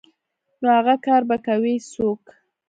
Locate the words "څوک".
1.91-2.21